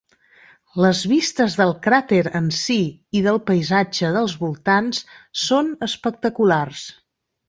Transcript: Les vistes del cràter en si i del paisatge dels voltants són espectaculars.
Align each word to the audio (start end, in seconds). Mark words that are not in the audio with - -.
Les 0.83 0.99
vistes 1.09 1.57
del 1.57 1.73
cràter 1.87 2.21
en 2.39 2.47
si 2.59 2.77
i 3.19 3.21
del 3.25 3.37
paisatge 3.49 4.09
dels 4.15 4.33
voltants 4.45 5.03
són 5.43 5.71
espectaculars. 5.89 6.83